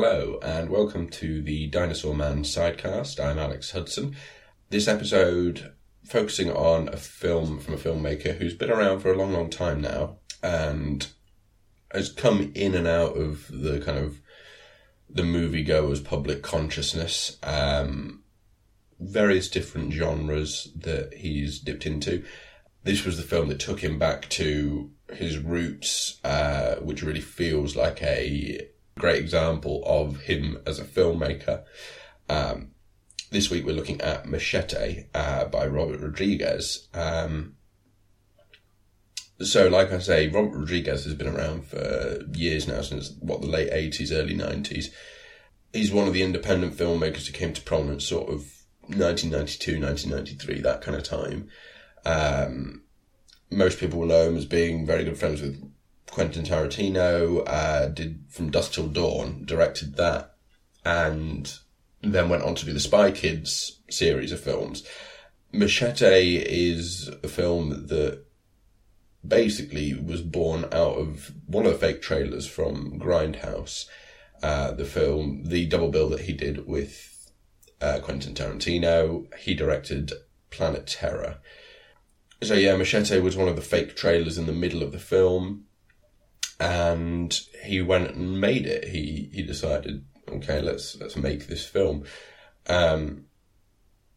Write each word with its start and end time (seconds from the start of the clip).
Hello, 0.00 0.38
and 0.44 0.70
welcome 0.70 1.08
to 1.08 1.42
the 1.42 1.66
Dinosaur 1.66 2.14
Man 2.14 2.44
sidecast. 2.44 3.18
I'm 3.18 3.36
Alex 3.36 3.72
Hudson. 3.72 4.14
This 4.70 4.86
episode 4.86 5.74
focusing 6.04 6.52
on 6.52 6.86
a 6.86 6.96
film 6.96 7.58
from 7.58 7.74
a 7.74 7.78
filmmaker 7.78 8.36
who's 8.38 8.54
been 8.54 8.70
around 8.70 9.00
for 9.00 9.12
a 9.12 9.16
long, 9.18 9.32
long 9.32 9.50
time 9.50 9.80
now 9.80 10.18
and 10.40 11.08
has 11.90 12.12
come 12.12 12.52
in 12.54 12.76
and 12.76 12.86
out 12.86 13.16
of 13.16 13.48
the 13.50 13.80
kind 13.80 13.98
of 13.98 14.20
the 15.10 15.24
moviegoer's 15.24 16.00
public 16.00 16.44
consciousness. 16.44 17.36
Um, 17.42 18.22
various 19.00 19.48
different 19.48 19.92
genres 19.92 20.68
that 20.76 21.12
he's 21.14 21.58
dipped 21.58 21.86
into. 21.86 22.24
This 22.84 23.04
was 23.04 23.16
the 23.16 23.24
film 23.24 23.48
that 23.48 23.58
took 23.58 23.80
him 23.80 23.98
back 23.98 24.28
to 24.28 24.92
his 25.12 25.38
roots, 25.38 26.20
uh, 26.22 26.76
which 26.76 27.02
really 27.02 27.20
feels 27.20 27.74
like 27.74 28.00
a 28.00 28.68
great 28.98 29.20
example 29.22 29.82
of 29.86 30.22
him 30.22 30.58
as 30.66 30.78
a 30.78 30.84
filmmaker. 30.84 31.64
Um, 32.28 32.72
this 33.30 33.50
week 33.50 33.64
we're 33.64 33.76
looking 33.76 34.00
at 34.00 34.26
Machete 34.26 35.06
uh, 35.14 35.46
by 35.46 35.66
Robert 35.66 36.00
Rodriguez. 36.00 36.88
Um, 36.94 37.56
so, 39.40 39.68
like 39.68 39.92
I 39.92 39.98
say, 40.00 40.28
Robert 40.28 40.58
Rodriguez 40.58 41.04
has 41.04 41.14
been 41.14 41.28
around 41.28 41.66
for 41.66 42.18
years 42.34 42.66
now, 42.66 42.80
since 42.82 43.12
what 43.20 43.40
the 43.40 43.46
late 43.46 43.68
eighties, 43.70 44.10
early 44.10 44.34
nineties. 44.34 44.92
He's 45.72 45.92
one 45.92 46.08
of 46.08 46.14
the 46.14 46.22
independent 46.22 46.76
filmmakers 46.76 47.26
who 47.26 47.32
came 47.32 47.52
to 47.52 47.62
prominence, 47.62 48.04
sort 48.04 48.30
of 48.30 48.50
1992, 48.88 49.80
1993, 49.80 50.60
that 50.62 50.80
kind 50.80 50.96
of 50.96 51.04
time. 51.04 51.48
Um, 52.04 52.84
most 53.50 53.78
people 53.78 54.00
will 54.00 54.06
know 54.06 54.28
him 54.28 54.36
as 54.36 54.46
being 54.46 54.86
very 54.86 55.04
good 55.04 55.18
friends 55.18 55.42
with 55.42 55.62
Quentin 56.10 56.44
Tarantino, 56.44 57.42
uh, 57.46 57.86
did 57.86 58.24
From 58.28 58.50
Dusk 58.50 58.72
Till 58.72 58.88
Dawn, 58.88 59.44
directed 59.44 59.96
that, 59.96 60.34
and 60.84 61.52
then 62.02 62.28
went 62.28 62.42
on 62.42 62.54
to 62.56 62.66
do 62.66 62.72
the 62.72 62.80
Spy 62.80 63.10
Kids 63.10 63.80
series 63.90 64.32
of 64.32 64.40
films. 64.40 64.84
Machete 65.52 66.36
is 66.36 67.08
a 67.22 67.28
film 67.28 67.86
that 67.86 68.24
basically 69.26 69.94
was 69.94 70.22
born 70.22 70.64
out 70.66 70.96
of 70.96 71.32
one 71.46 71.66
of 71.66 71.72
the 71.72 71.78
fake 71.78 72.02
trailers 72.02 72.46
from 72.46 72.98
Grindhouse, 72.98 73.86
uh, 74.42 74.72
the 74.72 74.84
film, 74.84 75.44
the 75.44 75.66
double 75.66 75.90
bill 75.90 76.08
that 76.10 76.22
he 76.22 76.32
did 76.32 76.66
with 76.66 77.32
uh, 77.80 77.98
Quentin 78.02 78.34
Tarantino. 78.34 79.32
He 79.36 79.54
directed 79.54 80.12
Planet 80.50 80.86
Terror. 80.86 81.38
So 82.42 82.54
yeah, 82.54 82.76
Machete 82.76 83.18
was 83.18 83.36
one 83.36 83.48
of 83.48 83.56
the 83.56 83.62
fake 83.62 83.96
trailers 83.96 84.38
in 84.38 84.46
the 84.46 84.52
middle 84.52 84.82
of 84.82 84.92
the 84.92 84.98
film 84.98 85.64
and 86.60 87.40
he 87.64 87.80
went 87.80 88.14
and 88.14 88.40
made 88.40 88.66
it. 88.66 88.88
He 88.88 89.30
he 89.32 89.42
decided, 89.42 90.04
okay, 90.28 90.60
let's 90.60 90.96
let's 90.96 91.16
make 91.16 91.46
this 91.46 91.64
film. 91.64 92.04
Um, 92.66 93.24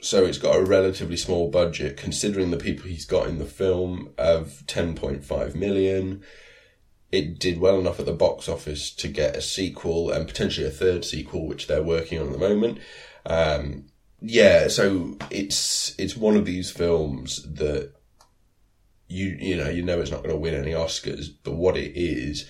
so 0.00 0.24
it's 0.24 0.38
got 0.38 0.56
a 0.56 0.64
relatively 0.64 1.16
small 1.16 1.50
budget, 1.50 1.96
considering 1.96 2.50
the 2.50 2.56
people 2.56 2.88
he's 2.88 3.06
got 3.06 3.28
in 3.28 3.38
the 3.38 3.44
film 3.46 4.12
of 4.18 4.64
ten 4.66 4.94
point 4.94 5.24
five 5.24 5.54
million. 5.54 6.22
It 7.12 7.38
did 7.38 7.60
well 7.60 7.78
enough 7.78 8.00
at 8.00 8.06
the 8.06 8.12
box 8.12 8.48
office 8.48 8.90
to 8.96 9.06
get 9.06 9.36
a 9.36 9.40
sequel 9.40 10.10
and 10.10 10.26
potentially 10.26 10.66
a 10.66 10.70
third 10.70 11.04
sequel, 11.04 11.46
which 11.46 11.68
they're 11.68 11.82
working 11.82 12.18
on 12.18 12.26
at 12.26 12.32
the 12.32 12.38
moment. 12.38 12.78
Um, 13.24 13.86
yeah, 14.20 14.66
so 14.66 15.16
it's 15.30 15.94
it's 15.98 16.16
one 16.16 16.36
of 16.36 16.44
these 16.44 16.70
films 16.70 17.42
that 17.54 17.92
you 19.14 19.36
you 19.40 19.56
know 19.56 19.68
you 19.68 19.82
know 19.82 20.00
it's 20.00 20.10
not 20.10 20.22
going 20.22 20.34
to 20.34 20.40
win 20.40 20.54
any 20.54 20.72
Oscars, 20.72 21.28
but 21.44 21.54
what 21.54 21.76
it 21.76 21.92
is 21.96 22.48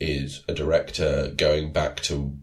is 0.00 0.42
a 0.48 0.54
director 0.54 1.32
going 1.36 1.72
back 1.72 2.00
to 2.00 2.36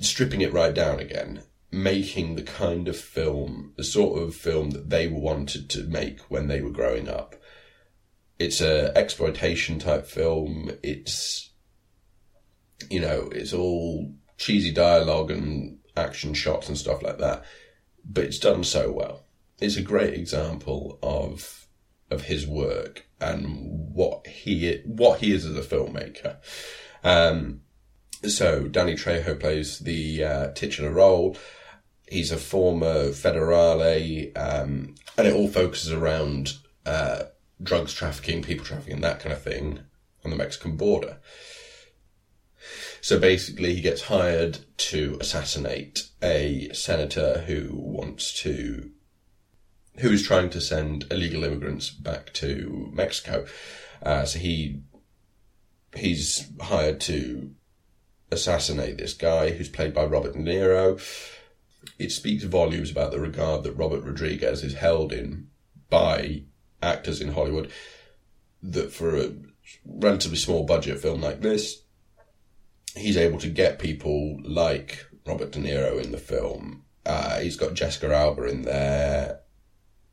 stripping 0.00 0.40
it 0.40 0.52
right 0.52 0.74
down 0.74 0.98
again, 0.98 1.42
making 1.70 2.34
the 2.34 2.42
kind 2.42 2.88
of 2.88 2.96
film, 2.96 3.72
the 3.76 3.84
sort 3.84 4.20
of 4.20 4.34
film 4.34 4.70
that 4.70 4.90
they 4.90 5.06
wanted 5.06 5.70
to 5.70 5.84
make 5.84 6.20
when 6.22 6.48
they 6.48 6.60
were 6.60 6.70
growing 6.70 7.08
up. 7.08 7.36
It's 8.38 8.60
a 8.60 8.96
exploitation 8.96 9.78
type 9.78 10.06
film. 10.06 10.72
It's 10.82 11.50
you 12.90 13.00
know 13.00 13.28
it's 13.32 13.52
all 13.52 14.12
cheesy 14.36 14.72
dialogue 14.72 15.30
and 15.30 15.78
action 15.96 16.34
shots 16.34 16.68
and 16.68 16.76
stuff 16.76 17.02
like 17.02 17.18
that, 17.18 17.44
but 18.04 18.24
it's 18.24 18.38
done 18.38 18.64
so 18.64 18.90
well. 18.90 19.26
It's 19.60 19.76
a 19.76 19.82
great 19.82 20.14
example 20.14 20.98
of 21.02 21.68
of 22.10 22.24
his 22.24 22.46
work 22.46 23.06
and 23.20 23.94
what 23.94 24.26
he 24.26 24.80
what 24.84 25.20
he 25.20 25.32
is 25.32 25.44
as 25.44 25.56
a 25.56 25.62
filmmaker. 25.62 26.36
Um, 27.04 27.62
so 28.26 28.68
Danny 28.68 28.94
Trejo 28.94 29.38
plays 29.38 29.78
the 29.78 30.24
uh, 30.24 30.52
titular 30.52 30.90
role. 30.90 31.36
He's 32.08 32.32
a 32.32 32.36
former 32.36 33.10
federale, 33.10 34.36
um, 34.36 34.96
and 35.16 35.26
it 35.26 35.34
all 35.34 35.48
focuses 35.48 35.92
around 35.92 36.54
uh, 36.84 37.24
drugs 37.62 37.94
trafficking, 37.94 38.42
people 38.42 38.64
trafficking, 38.64 39.00
that 39.00 39.20
kind 39.20 39.32
of 39.32 39.42
thing 39.42 39.80
on 40.24 40.30
the 40.30 40.36
Mexican 40.36 40.76
border. 40.76 41.18
So 43.00 43.18
basically, 43.18 43.74
he 43.74 43.80
gets 43.80 44.02
hired 44.02 44.58
to 44.76 45.16
assassinate 45.20 46.08
a 46.22 46.68
senator 46.72 47.44
who 47.46 47.70
wants 47.72 48.34
to 48.42 48.90
who 49.98 50.10
is 50.10 50.22
trying 50.22 50.50
to 50.50 50.60
send 50.60 51.06
illegal 51.10 51.44
immigrants 51.44 51.90
back 51.90 52.32
to 52.34 52.90
Mexico. 52.92 53.46
Uh, 54.02 54.24
so 54.24 54.38
he 54.38 54.80
he's 55.94 56.50
hired 56.60 57.00
to 57.00 57.50
assassinate 58.30 58.96
this 58.96 59.14
guy 59.14 59.50
who's 59.50 59.68
played 59.68 59.92
by 59.92 60.04
Robert 60.04 60.32
De 60.32 60.38
Niro. 60.38 61.00
It 61.98 62.12
speaks 62.12 62.44
volumes 62.44 62.90
about 62.90 63.10
the 63.10 63.20
regard 63.20 63.64
that 63.64 63.72
Robert 63.72 64.04
Rodriguez 64.04 64.62
is 64.62 64.74
held 64.74 65.12
in 65.12 65.48
by 65.88 66.44
actors 66.82 67.20
in 67.20 67.32
Hollywood. 67.32 67.70
That 68.62 68.92
for 68.92 69.16
a 69.16 69.32
relatively 69.86 70.36
small 70.36 70.64
budget 70.64 71.00
film 71.00 71.20
like 71.20 71.40
this, 71.40 71.82
he's 72.94 73.16
able 73.16 73.38
to 73.38 73.48
get 73.48 73.78
people 73.78 74.38
like 74.44 75.06
Robert 75.26 75.52
De 75.52 75.58
Niro 75.58 76.02
in 76.02 76.12
the 76.12 76.18
film. 76.18 76.84
Uh, 77.06 77.40
he's 77.40 77.56
got 77.56 77.74
Jessica 77.74 78.14
Alba 78.14 78.44
in 78.44 78.62
there. 78.62 79.39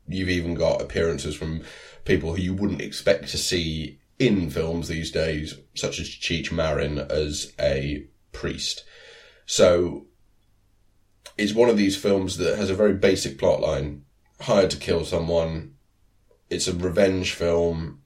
You've 0.08 0.30
even 0.30 0.54
got 0.54 0.80
appearances 0.80 1.34
from 1.34 1.62
people 2.04 2.34
who 2.34 2.42
you 2.42 2.54
wouldn't 2.54 2.80
expect 2.80 3.28
to 3.28 3.38
see 3.38 3.98
in 4.18 4.50
films 4.50 4.88
these 4.88 5.12
days, 5.12 5.54
such 5.74 6.00
as 6.00 6.08
Cheech 6.08 6.50
Marin 6.50 6.98
as 6.98 7.52
a 7.60 8.06
priest. 8.32 8.84
So 9.46 10.06
it's 11.36 11.54
one 11.54 11.68
of 11.68 11.76
these 11.76 11.96
films 11.96 12.38
that 12.38 12.56
has 12.56 12.70
a 12.70 12.74
very 12.74 12.94
basic 12.94 13.38
plot 13.38 13.60
line. 13.60 14.04
Hired 14.40 14.70
to 14.70 14.76
kill 14.76 15.04
someone. 15.04 15.74
It's 16.50 16.68
a 16.68 16.74
revenge 16.74 17.32
film. 17.32 18.02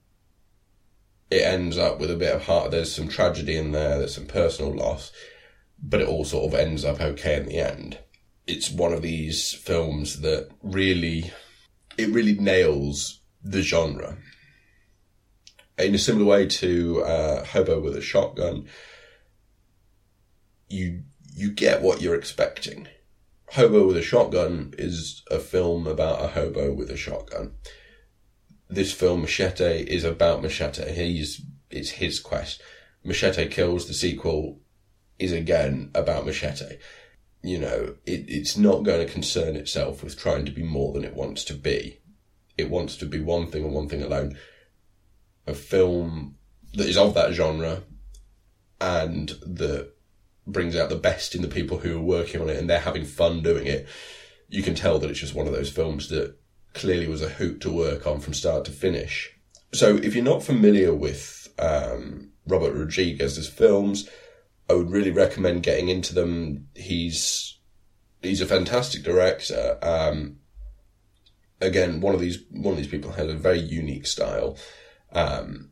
It 1.31 1.43
ends 1.43 1.77
up 1.77 1.99
with 1.99 2.11
a 2.11 2.15
bit 2.15 2.35
of 2.35 2.45
heart. 2.45 2.71
There's 2.71 2.93
some 2.93 3.07
tragedy 3.07 3.55
in 3.55 3.71
there. 3.71 3.97
There's 3.97 4.15
some 4.15 4.27
personal 4.27 4.75
loss, 4.75 5.11
but 5.81 6.01
it 6.01 6.07
all 6.07 6.25
sort 6.25 6.53
of 6.53 6.59
ends 6.59 6.85
up 6.85 7.01
okay 7.01 7.37
in 7.37 7.45
the 7.47 7.59
end. 7.59 7.99
It's 8.45 8.69
one 8.69 8.93
of 8.93 9.01
these 9.01 9.53
films 9.53 10.21
that 10.21 10.49
really 10.61 11.31
it 11.97 12.09
really 12.09 12.35
nails 12.35 13.21
the 13.43 13.61
genre. 13.61 14.17
In 15.77 15.95
a 15.95 15.99
similar 15.99 16.25
way 16.25 16.47
to 16.47 17.03
uh, 17.03 17.45
Hobo 17.45 17.79
with 17.79 17.95
a 17.95 18.01
Shotgun, 18.01 18.67
you 20.69 21.03
you 21.35 21.51
get 21.51 21.81
what 21.81 22.01
you're 22.01 22.15
expecting. 22.15 22.87
Hobo 23.51 23.87
with 23.87 23.97
a 23.97 24.01
Shotgun 24.01 24.73
is 24.77 25.23
a 25.29 25.39
film 25.39 25.87
about 25.87 26.23
a 26.23 26.27
hobo 26.27 26.73
with 26.73 26.89
a 26.89 26.97
shotgun. 26.97 27.53
This 28.69 28.91
film, 28.91 29.21
Machete, 29.21 29.83
is 29.83 30.03
about 30.03 30.41
Machete. 30.41 30.91
He's 30.91 31.41
it's 31.69 31.91
his 31.91 32.19
quest. 32.19 32.61
Machete 33.03 33.47
Kills, 33.47 33.87
the 33.87 33.93
sequel, 33.93 34.59
is 35.19 35.31
again 35.31 35.91
about 35.93 36.25
Machete 36.25 36.77
you 37.43 37.59
know, 37.59 37.95
it, 38.05 38.25
it's 38.27 38.57
not 38.57 38.83
going 38.83 39.05
to 39.05 39.13
concern 39.13 39.55
itself 39.55 40.01
with 40.01 40.17
trying 40.17 40.45
to 40.45 40.51
be 40.51 40.63
more 40.63 40.93
than 40.93 41.03
it 41.03 41.13
wants 41.13 41.43
to 41.45 41.53
be. 41.53 41.99
It 42.57 42.69
wants 42.69 42.95
to 42.97 43.05
be 43.05 43.19
one 43.19 43.47
thing 43.47 43.65
and 43.65 43.73
one 43.73 43.89
thing 43.89 44.01
alone. 44.01 44.37
A 45.45 45.53
film 45.53 46.35
that 46.73 46.87
is 46.87 46.97
of 46.97 47.13
that 47.15 47.33
genre 47.33 47.83
and 48.79 49.29
that 49.45 49.91
brings 50.47 50.75
out 50.75 50.89
the 50.89 50.95
best 50.95 51.35
in 51.35 51.41
the 51.41 51.47
people 51.49 51.79
who 51.79 51.97
are 51.97 52.01
working 52.01 52.41
on 52.41 52.49
it 52.49 52.57
and 52.57 52.69
they're 52.69 52.79
having 52.79 53.05
fun 53.05 53.43
doing 53.43 53.67
it. 53.67 53.87
You 54.47 54.63
can 54.63 54.75
tell 54.75 54.97
that 54.99 55.09
it's 55.09 55.19
just 55.19 55.35
one 55.35 55.47
of 55.47 55.53
those 55.53 55.69
films 55.69 56.09
that 56.09 56.37
clearly 56.73 57.07
was 57.07 57.21
a 57.21 57.29
hoot 57.29 57.59
to 57.61 57.71
work 57.71 58.07
on 58.07 58.21
from 58.21 58.33
start 58.33 58.63
to 58.65 58.71
finish. 58.71 59.31
So 59.73 59.97
if 59.97 60.15
you're 60.15 60.23
not 60.23 60.43
familiar 60.43 60.93
with 60.93 61.53
um, 61.59 62.31
Robert 62.47 62.73
Rodriguez's 62.73 63.49
films, 63.49 64.09
I 64.69 64.73
would 64.73 64.91
really 64.91 65.11
recommend 65.11 65.63
getting 65.63 65.89
into 65.89 66.13
them. 66.13 66.67
He's 66.75 67.57
he's 68.21 68.41
a 68.41 68.45
fantastic 68.45 69.03
director. 69.03 69.77
Um, 69.81 70.37
again, 71.61 72.01
one 72.01 72.15
of 72.15 72.21
these 72.21 72.39
one 72.49 72.73
of 72.73 72.77
these 72.77 72.87
people 72.87 73.11
has 73.11 73.29
a 73.29 73.35
very 73.35 73.59
unique 73.59 74.07
style. 74.07 74.57
Um, 75.11 75.71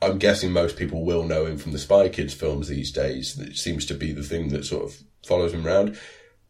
I'm 0.00 0.18
guessing 0.18 0.52
most 0.52 0.76
people 0.76 1.04
will 1.04 1.24
know 1.24 1.46
him 1.46 1.56
from 1.56 1.72
the 1.72 1.78
Spy 1.78 2.08
Kids 2.08 2.34
films 2.34 2.68
these 2.68 2.92
days. 2.92 3.38
It 3.38 3.56
seems 3.56 3.86
to 3.86 3.94
be 3.94 4.12
the 4.12 4.22
thing 4.22 4.48
that 4.48 4.64
sort 4.64 4.84
of 4.84 5.02
follows 5.26 5.52
him 5.52 5.66
around. 5.66 5.98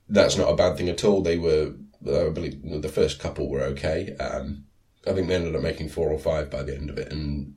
That's 0.09 0.37
not 0.37 0.51
a 0.51 0.57
bad 0.57 0.77
thing 0.77 0.89
at 0.89 1.05
all. 1.05 1.23
They 1.23 1.39
were, 1.39 1.75
I 2.07 2.29
believe, 2.31 2.61
the 2.83 2.89
first 2.89 3.19
couple 3.19 3.49
were 3.49 3.63
okay. 3.63 4.15
Um, 4.17 4.65
I 5.07 5.13
think 5.13 5.29
they 5.29 5.35
ended 5.35 5.55
up 5.55 5.63
making 5.63 5.89
four 5.91 6.11
or 6.11 6.19
five 6.19 6.51
by 6.51 6.63
the 6.63 6.75
end 6.75 6.91
of 6.91 6.99
it, 6.99 7.13
and 7.13 7.55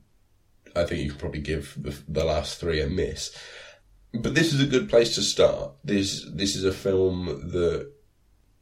I 0.78 0.84
think 0.84 1.02
you 1.02 1.10
could 1.10 1.20
probably 1.20 1.40
give 1.40 1.74
the, 1.76 1.96
the 2.08 2.24
last 2.24 2.60
three 2.60 2.80
a 2.80 2.86
miss. 2.86 3.36
But 4.12 4.34
this 4.34 4.52
is 4.52 4.62
a 4.62 4.66
good 4.66 4.88
place 4.88 5.14
to 5.16 5.22
start. 5.22 5.72
This 5.84 6.26
this 6.32 6.56
is 6.56 6.64
a 6.64 6.72
film 6.72 7.26
that 7.52 7.90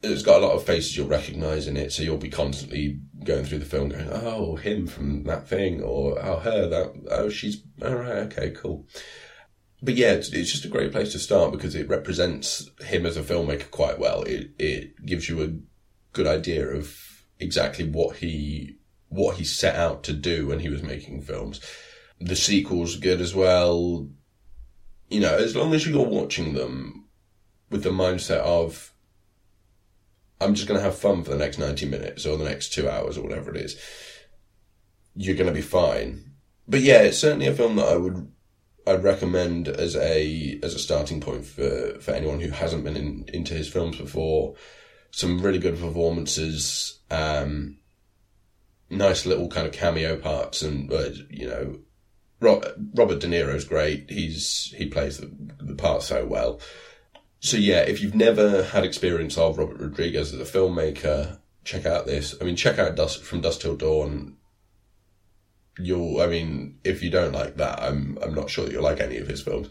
it's 0.03 0.23
got 0.23 0.41
a 0.41 0.45
lot 0.45 0.55
of 0.55 0.63
faces 0.63 0.95
you'll 0.95 1.07
recognise 1.07 1.67
in 1.67 1.77
it, 1.77 1.91
so 1.91 2.03
you'll 2.03 2.17
be 2.17 2.29
constantly 2.29 2.99
going 3.23 3.45
through 3.45 3.59
the 3.59 3.65
film 3.65 3.89
going, 3.89 4.09
oh, 4.11 4.55
him 4.55 4.87
from 4.87 5.23
that 5.23 5.47
thing, 5.47 5.81
or 5.81 6.17
oh, 6.23 6.39
her, 6.39 6.67
that, 6.67 6.93
oh, 7.09 7.29
she's, 7.29 7.63
all 7.83 7.95
right, 7.95 8.17
okay, 8.17 8.51
cool. 8.51 8.85
But 9.81 9.95
yeah, 9.95 10.13
it's, 10.13 10.31
it's 10.31 10.51
just 10.51 10.65
a 10.65 10.69
great 10.69 10.91
place 10.91 11.11
to 11.13 11.19
start 11.19 11.51
because 11.51 11.75
it 11.75 11.89
represents 11.89 12.69
him 12.81 13.05
as 13.05 13.17
a 13.17 13.23
filmmaker 13.23 13.69
quite 13.69 13.99
well. 13.99 14.23
It, 14.23 14.51
it 14.57 15.05
gives 15.05 15.29
you 15.29 15.41
a 15.41 15.53
good 16.13 16.27
idea 16.27 16.67
of 16.67 17.25
exactly 17.39 17.87
what 17.87 18.17
he, 18.17 18.77
what 19.09 19.37
he 19.37 19.43
set 19.43 19.75
out 19.75 20.03
to 20.03 20.13
do 20.13 20.47
when 20.47 20.59
he 20.59 20.69
was 20.69 20.83
making 20.83 21.21
films. 21.21 21.59
The 22.19 22.35
sequel's 22.35 22.97
are 22.97 23.01
good 23.01 23.21
as 23.21 23.35
well. 23.35 24.07
You 25.09 25.21
know, 25.21 25.35
as 25.35 25.55
long 25.55 25.73
as 25.73 25.87
you're 25.87 26.05
watching 26.05 26.53
them 26.53 27.05
with 27.69 27.83
the 27.83 27.89
mindset 27.89 28.39
of, 28.39 28.93
I'm 30.39 30.55
just 30.55 30.67
going 30.67 30.79
to 30.79 30.83
have 30.83 30.97
fun 30.97 31.23
for 31.23 31.31
the 31.31 31.37
next 31.37 31.57
90 31.57 31.85
minutes 31.85 32.25
or 32.25 32.37
the 32.37 32.45
next 32.45 32.73
two 32.73 32.89
hours 32.89 33.17
or 33.17 33.23
whatever 33.23 33.51
it 33.51 33.57
is, 33.57 33.79
you're 35.15 35.35
going 35.35 35.47
to 35.47 35.53
be 35.53 35.61
fine. 35.61 36.31
But 36.67 36.81
yeah, 36.81 37.01
it's 37.01 37.17
certainly 37.17 37.47
a 37.47 37.53
film 37.53 37.75
that 37.77 37.87
I 37.87 37.95
would, 37.95 38.31
I'd 38.85 39.03
recommend 39.03 39.67
as 39.67 39.95
a, 39.95 40.59
as 40.61 40.73
a 40.73 40.79
starting 40.79 41.21
point 41.21 41.45
for, 41.45 41.97
for 41.99 42.11
anyone 42.11 42.39
who 42.39 42.49
hasn't 42.49 42.83
been 42.83 42.97
in, 42.97 43.25
into 43.33 43.53
his 43.53 43.69
films 43.69 43.97
before. 43.97 44.55
Some 45.11 45.41
really 45.41 45.59
good 45.59 45.79
performances, 45.79 46.99
um, 47.09 47.77
nice 48.89 49.25
little 49.25 49.47
kind 49.47 49.65
of 49.65 49.73
cameo 49.73 50.17
parts 50.17 50.61
and, 50.61 50.91
uh, 50.91 51.09
you 51.29 51.47
know, 51.47 51.79
Robert 52.39 53.19
De 53.19 53.27
Niro's 53.27 53.65
great. 53.65 54.09
He's, 54.09 54.73
he 54.77 54.85
plays 54.85 55.17
the, 55.17 55.31
the 55.59 55.75
part 55.75 56.03
so 56.03 56.25
well. 56.25 56.59
So 57.39 57.57
yeah, 57.57 57.81
if 57.81 58.01
you've 58.01 58.15
never 58.15 58.63
had 58.63 58.83
experience 58.83 59.37
of 59.37 59.57
Robert 59.57 59.79
Rodriguez 59.79 60.33
as 60.33 60.39
a 60.39 60.57
filmmaker, 60.57 61.39
check 61.63 61.85
out 61.85 62.05
this. 62.05 62.35
I 62.39 62.45
mean, 62.45 62.55
check 62.55 62.79
out 62.79 62.95
Dust 62.95 63.23
from 63.23 63.41
Dusk 63.41 63.61
Till 63.61 63.75
Dawn. 63.75 64.37
You'll, 65.79 66.21
I 66.21 66.27
mean, 66.27 66.79
if 66.83 67.03
you 67.03 67.11
don't 67.11 67.33
like 67.33 67.57
that, 67.57 67.81
I'm, 67.81 68.17
I'm 68.21 68.33
not 68.33 68.49
sure 68.49 68.65
that 68.65 68.71
you'll 68.71 68.83
like 68.83 68.99
any 68.99 69.17
of 69.17 69.27
his 69.27 69.41
films. 69.41 69.69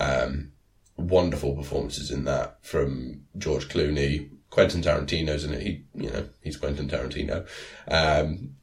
Um, 0.00 0.52
wonderful 0.96 1.54
performances 1.54 2.10
in 2.10 2.24
that 2.24 2.64
from 2.64 3.22
George 3.36 3.68
Clooney. 3.68 4.30
Quentin 4.50 4.82
Tarantino's 4.82 5.44
in 5.44 5.52
it. 5.54 5.62
He, 5.62 5.84
you 5.94 6.10
know, 6.10 6.28
he's 6.42 6.56
Quentin 6.56 6.88
Tarantino. 6.88 7.46
Um, 7.88 8.56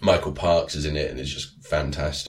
Michael 0.00 0.32
Parks 0.32 0.74
is 0.74 0.84
in 0.84 0.96
it 0.96 1.10
and 1.10 1.18
it's 1.18 1.32
just 1.32 1.64
fantastic. 1.64 2.26